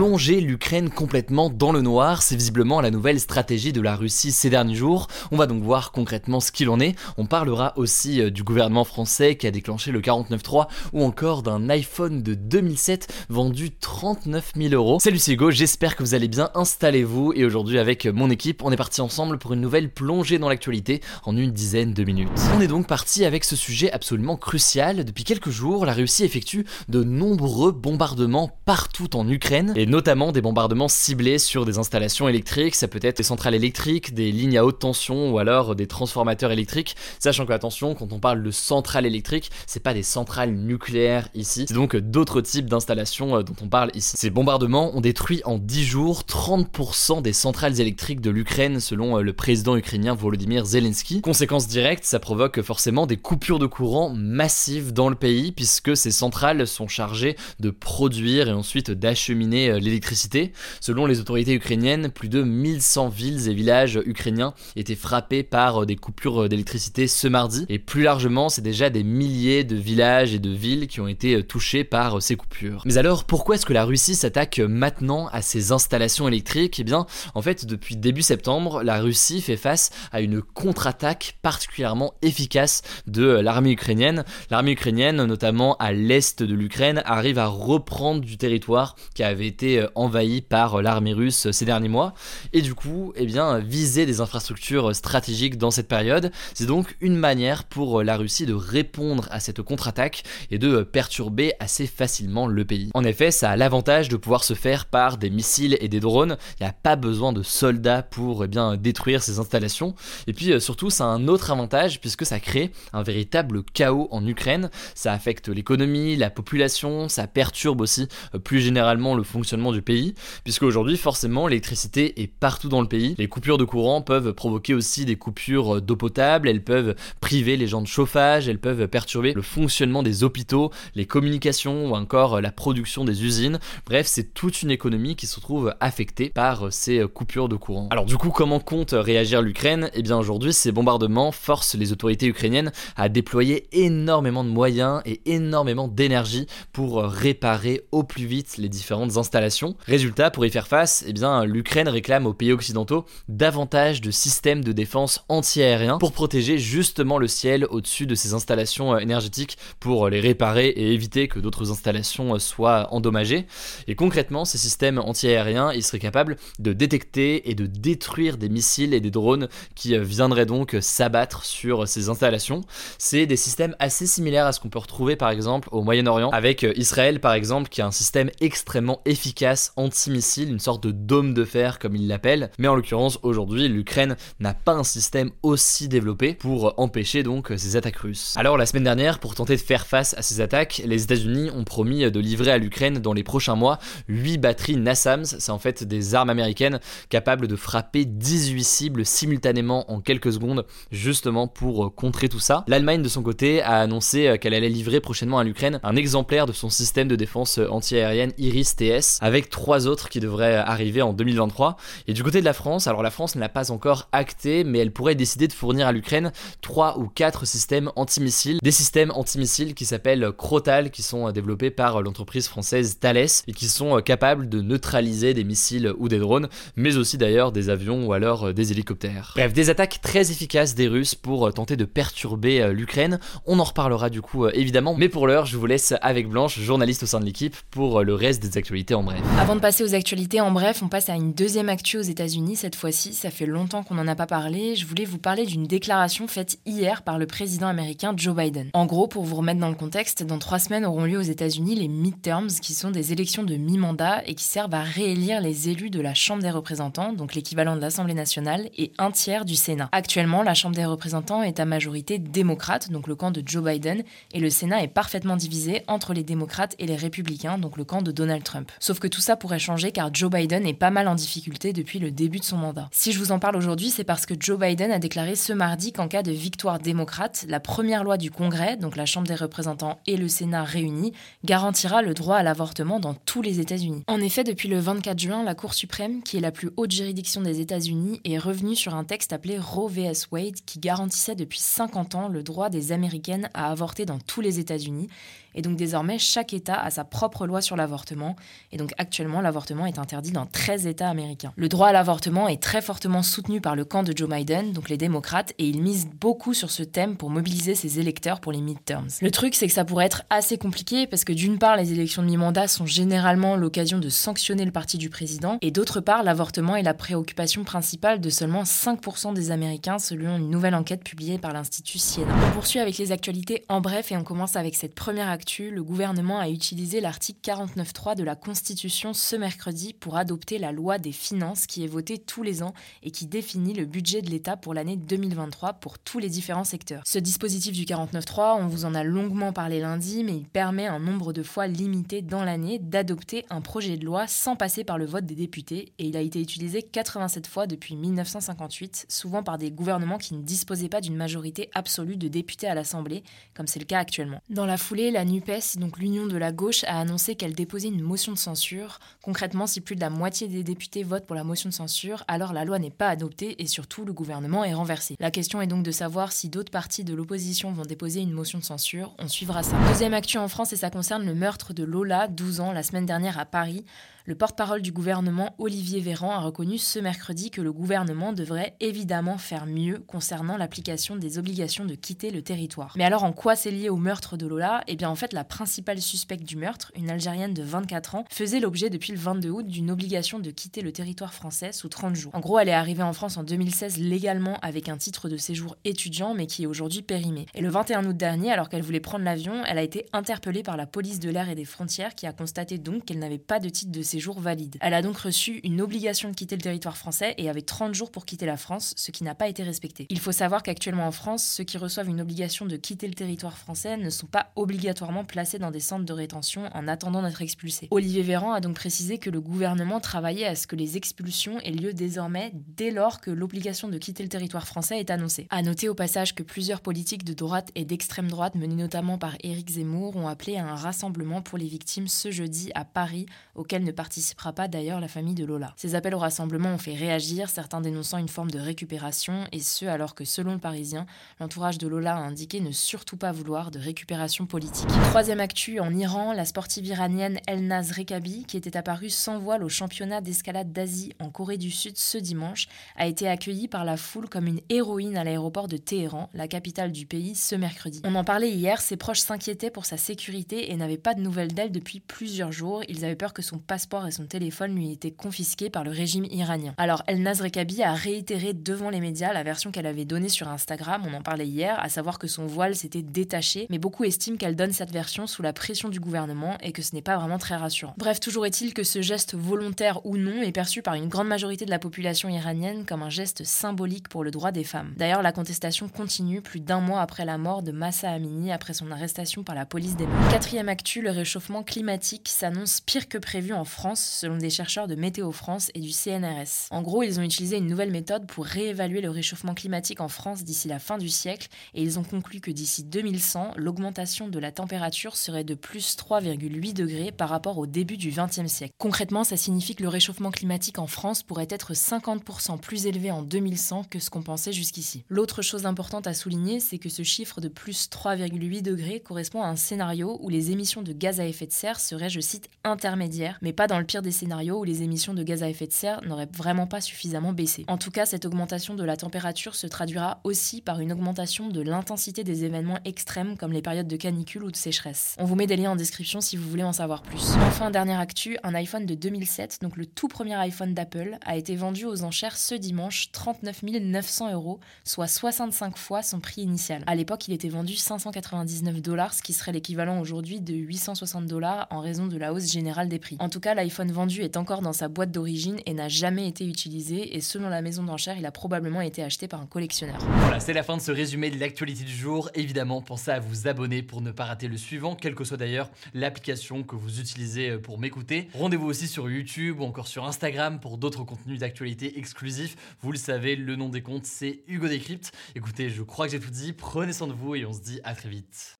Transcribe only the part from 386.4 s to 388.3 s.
du meurtre, une Algérienne de 24 ans,